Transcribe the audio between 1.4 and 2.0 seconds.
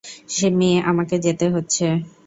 হচ্ছে।